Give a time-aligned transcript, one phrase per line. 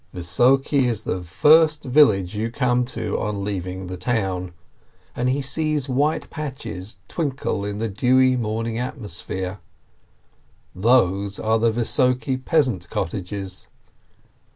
[0.11, 4.51] Vissoke is the first village you come to on leaving the town,
[5.15, 9.59] and he sees white patches twinkle in the dewy morning atmosphere,
[10.73, 13.67] those are the Vissoke peasant cottages.